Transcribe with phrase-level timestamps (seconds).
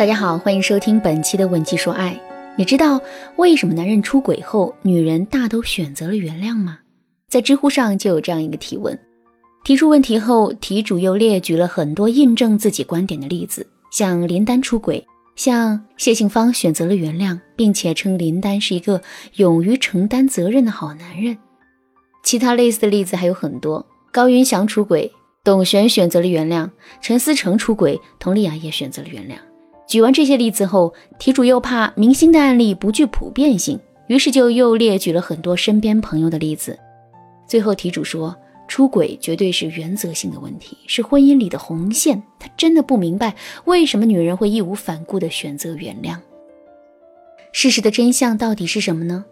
[0.00, 2.14] 大家好，欢迎收听本期的《吻鸡说爱》。
[2.56, 2.98] 你知道
[3.36, 6.78] 为什么男人出轨后，女人大都选择了原谅吗？
[7.28, 8.98] 在知乎上就有这样一个提问。
[9.62, 15.06] 提出问题后，题主又列举了很多印证自己观点的例子，像林丹出轨，
[15.36, 19.02] 像谢杏芳选择了原谅，并且称林丹是一个
[19.34, 21.36] 勇于承担责任的好男人。
[22.24, 25.12] 其他类似的例子还有很多，高云翔出轨。
[25.44, 26.70] 董璇选择了原谅
[27.02, 29.34] 陈思诚出轨，佟丽娅也选择了原谅。
[29.90, 33.76] 举完这些例子后，题主又怕明星的案例不具普遍性，
[34.06, 36.78] 于是就又列举了很多身边朋友的例子。
[37.44, 38.36] 最后，题主说
[38.68, 42.22] 出轨绝对是原则性的问题，是婚姻里的红线。
[42.38, 43.34] 他真的不明白
[43.64, 46.16] 为什么女人会义无反顾地选择原谅。
[47.50, 49.24] 事实的真相到底是什么呢？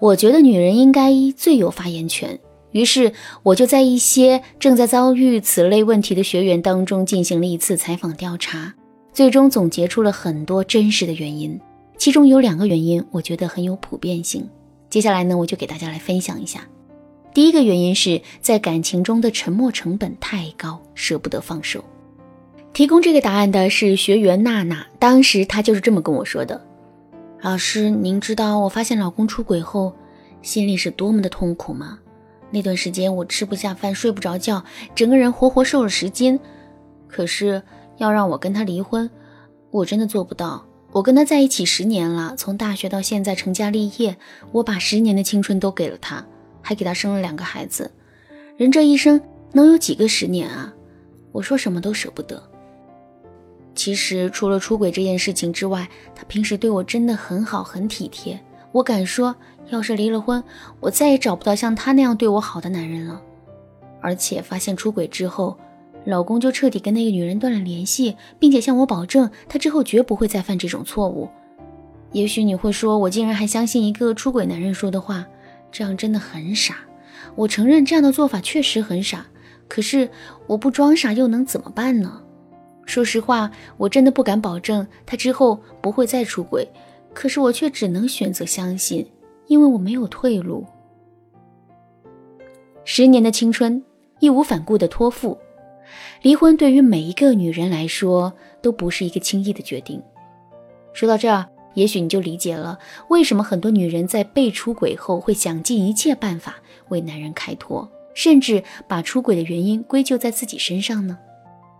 [0.00, 2.40] 我觉得女人应该最有发言权。
[2.72, 3.12] 于是
[3.44, 8.74] 我就在一些正在遭遇此类问题的学员当中进行了一次采访调查，
[9.12, 11.60] 最终总结出了很多真实的原因。
[11.98, 14.48] 其中有两个原因，我觉得很有普遍性。
[14.90, 16.66] 接下来呢，我就给大家来分享一下。
[17.32, 21.84] 第一个原因是在感情中的沉默成本太高，舍不得放手。
[22.72, 26.60] 提供这个答案的是学员娜娜，当时她就是这么跟我说的
[27.40, 29.94] ：“老师，您知道我发现老公出轨后，
[30.42, 31.98] 心里是多么的痛苦吗？”
[32.50, 34.62] 那段时间我吃不下饭，睡不着觉，
[34.94, 36.38] 整个人活活瘦了十斤。
[37.08, 37.62] 可是
[38.02, 39.08] 要让我跟他离婚，
[39.70, 40.66] 我真的做不到。
[40.90, 44.16] 我跟他在一起十年了，从大学到现在成家立业，
[44.50, 46.24] 我把十年的青春都给了他，
[46.60, 47.90] 还给他生了两个孩子。
[48.56, 49.20] 人这一生
[49.52, 50.72] 能有几个十年啊？
[51.30, 52.42] 我说什么都舍不得。
[53.74, 58.38] 其实除了出轨这件事情之外，他平时对我真的很好，很体贴。
[58.72, 59.34] 我敢说。
[59.68, 60.42] 要是离了婚，
[60.80, 63.22] 我再也找不到像他那样对我好的男人了。
[64.02, 65.56] 而且发现出轨之后，
[66.04, 71.28] 老公就彻底跟那个女人断了联系，并且向我保证，他之后绝不会再犯这种错误。
[72.12, 75.26] 也许你会说，我竟然还相信一个出轨男人说的话，
[75.70, 76.76] 这样真的很傻。
[77.34, 79.26] 我承认这样的做法确实很傻，
[79.68, 80.08] 可是
[80.46, 82.22] 我不装傻又能怎么办呢？
[82.84, 86.68] 说实话，我真的不敢保证他之后不会再出轨，
[87.14, 89.06] 可是我却只能选择相信。
[89.48, 90.64] 因为我没有退路，
[92.84, 93.82] 十年的青春，
[94.20, 95.36] 义无反顾的托付，
[96.22, 100.02] 离婚对于每一个女人来说都不是一个轻易的决定。
[100.92, 106.56] 说到这儿，也许你就理解了为什么很多女人在被出轨后会想尽一切办法
[106.88, 111.18] 为男人开脱，甚至把出轨的原因归咎在自己身上呢？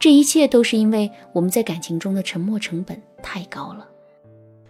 [0.01, 3.87] 这一切都是因为我们在感情中的沉默成本太高了。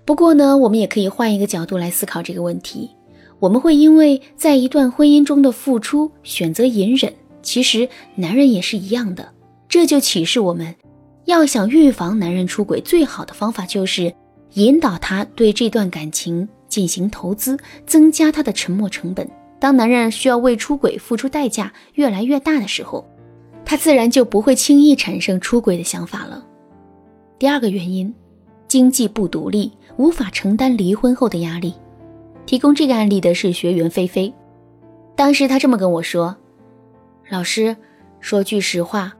[0.04, 2.90] 不过呢，我们也可以换一个角度来思考这个问题。
[3.38, 9.32] 我们会因为在一段婚姻中的付出选择隐忍，其实男人也是一样的。
[9.68, 10.74] 这就启示我们，
[11.24, 14.14] 要想预防男人出轨，最好的方法就是
[14.54, 19.28] 引导他对这段感情进行投资，增加他的沉默成本。
[19.58, 23.06] 当男人需要为出轨付出代价越来越大的时候，
[23.64, 26.44] 他自然就不会轻易产生出轨的想法了。
[27.38, 28.14] 第二个原因。
[28.68, 31.74] 经济不独立，无法承担离婚后的压力。
[32.46, 34.32] 提供这个案例的是学员菲菲，
[35.14, 36.34] 当时她这么跟我说
[37.32, 37.74] ：“老师，
[38.20, 39.10] 说句实话，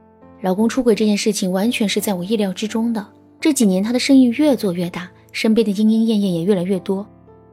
[0.41, 3.03] 老公出轨这件事情完全是在我意料之中的。
[3.41, 7.07] 这几年他的生意越做越大，身边的莺莺燕燕也越来越多，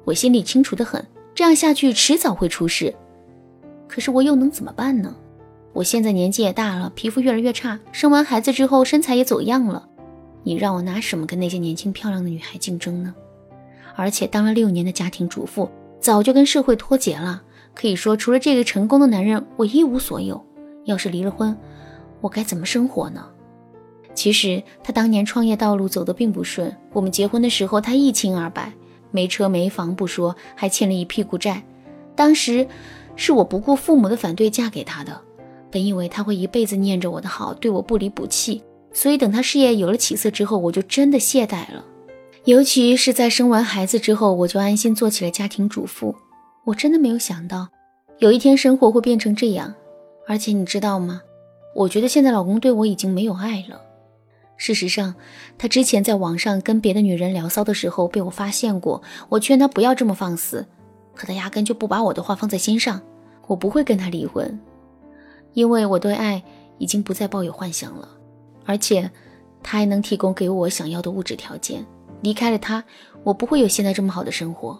[0.04, 1.02] 我心里清楚的很，
[1.34, 2.94] 这样下去迟早会出事。
[3.88, 5.16] 可是我又能怎么办呢？
[5.72, 9.88] 我现在年纪也大了，皮肤越来越差，生完孩子之后身材也走样了。”
[10.44, 13.14] 你让我拿什么跟那些年轻漂亮的女孩竞争呢？
[13.96, 15.70] 而且当了六年的家庭主妇，
[16.00, 17.44] 早就跟社会脱节了。
[17.72, 20.44] 可以说，除了这个成功的男人，我一无所有。
[20.84, 21.56] 要是离了婚，
[22.20, 23.26] 我该怎么生活呢？
[24.14, 26.74] 其实他当年创业道路走得并不顺。
[26.92, 28.72] 我们结婚的时候，他一清二白，
[29.10, 31.62] 没车没房不说，还欠了一屁股债。
[32.16, 32.66] 当时
[33.16, 35.20] 是我不顾父母的反对嫁给他的，
[35.70, 38.62] 本以为他会一辈子念着我的好，对我不离不弃。
[38.92, 41.84] 所以，等他事业有了起色之后，我就真的懈怠了。
[42.44, 46.14] 尤其是在生完孩子之后，我就安心做起了家庭主妇。
[46.64, 47.68] 我真的没有想到，
[48.18, 49.72] 有一天生活会变成这样。
[50.26, 51.22] 而且你知道吗？
[51.74, 53.80] 我觉得现在老公对我已经没有爱了。
[54.56, 55.14] 事实上，
[55.56, 59.02] 他之前在网上跟别的女人聊骚的时候被我发现过。
[59.28, 60.66] 我劝他不要这么放肆，
[61.14, 63.00] 可他压根就不把我的话放在心上。
[63.46, 64.60] 我不会跟他离婚，
[65.54, 66.42] 因为我对爱
[66.78, 68.08] 已经不再抱有幻想了。
[68.66, 69.10] 而且，
[69.62, 71.84] 他还能提供给我想要的物质条件。
[72.20, 72.84] 离开了他，
[73.24, 74.78] 我不会有现在这么好的生活。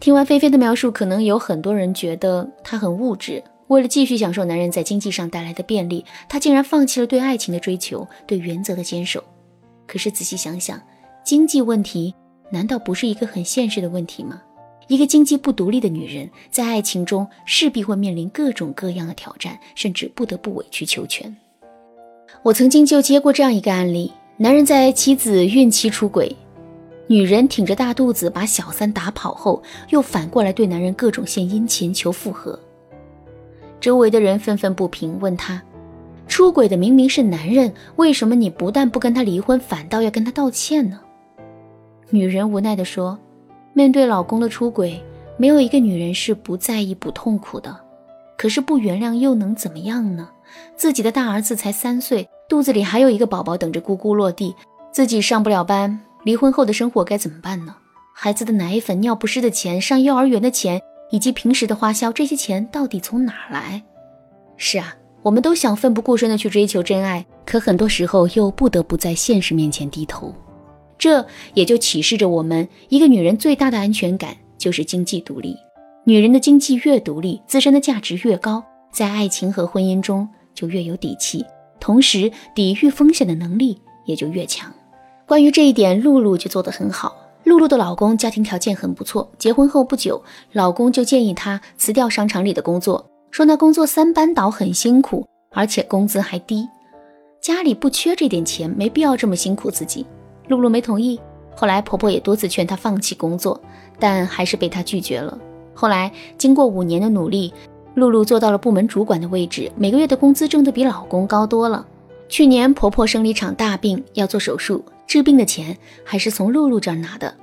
[0.00, 3.42] 听完菲菲的描述，可能有很多人觉得她很物质。
[3.68, 9.22] 为了继续享受男人在经济上带来的便利，她竟然放弃了对爱情的追求，对原则的坚守。
[9.86, 10.80] 可是仔细想想，
[11.24, 12.14] 经济问题
[12.50, 14.42] 难道不是一个很现实的问题吗？
[14.86, 21.34] 一个经济不独立的女人，在爱情中势必会面临各种各样的挑战，甚至不得不委曲求全。
[22.42, 26.36] 我曾经就接过这样一个案例：男人在妻子孕期出轨，
[27.06, 32.60] 女人挺着大肚子把小三打跑后，又反过来对男人各种献殷勤求复合。
[33.84, 35.62] 周围的人愤愤不平，问他：
[36.26, 40.98] 出轨的明明是男人，为什么你不但不跟他离婚，反倒要跟他道歉呢？
[42.08, 43.18] 女人无奈地说。
[43.74, 44.98] 面对老公的出轨，
[45.36, 47.78] 没有一个女人是不在意、不痛苦的。
[48.38, 50.30] 可是不原谅又能怎么样呢？
[50.74, 54.56] 自己的大儿子才三岁，肚子里还有一个宝宝等着咕咕落地，
[54.92, 57.76] 自己上不了班，离婚后的生活该怎么办呢？
[58.14, 60.80] 孩子的奶粉、尿不湿的钱、上幼儿园的钱，
[61.14, 63.80] 以及平时的花销，这些钱到底从哪来？
[64.56, 70.34] 是啊，我们都想奋不顾身的去追求真爱，可很多时候又不得不在现实面前低头。
[70.98, 71.24] 这
[71.54, 75.56] 也就启示着我们，一个女人最大的安全感就是经济独立。
[76.02, 81.46] 女人的经济越独立，自身的价值越高，在爱情和婚姻中就越有底气，
[81.78, 84.74] 同时抵御风险的能力也就越强。
[85.26, 87.14] 关于这一点，露露就做得很好。
[87.44, 96.66] 露露的老公家庭条件很不错，结婚后不久，老公就建议她辞掉商场里的工作，说那工作三班倒很辛苦，而且工资还低，
[97.42, 100.06] 家里不缺这点钱，没必要这么辛苦自己。
[100.48, 101.20] 露露没同意，
[101.54, 103.60] 后来婆婆也多次劝她放弃工作，
[103.98, 105.38] 但还是被她拒绝了。
[105.74, 107.52] 后来经过五年的努力，
[107.94, 111.86] 露露做到了部门主管的位置，每个月的工资挣得比老公高多了。
[112.28, 117.34] 去年婆婆生了一场大病，要做手术，治病的钱还是从露露这儿拿的。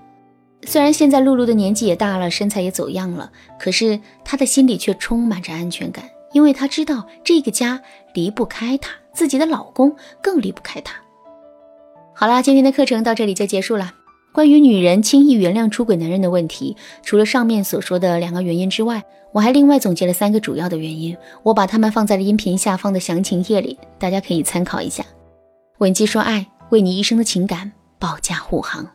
[0.64, 7.82] 虽然现在露露的年纪也大了，身材也走样了，可是她的心里却充满着安全感，因为她知道这个家
[8.14, 10.96] 离不开她，自己的老公更离不开她。
[12.14, 13.94] 好啦，今天的课程到这里就结束了。
[14.34, 25.04] 关于女人轻易原谅出轨男人的问题，除了上面所说的两个原因之外，我还另外总结了三个主要的原因，我把它们放在了音频下方的详情页里，大家可以参考一下。
[25.80, 28.88] 稳姬说爱，为你一生的情感保驾护航。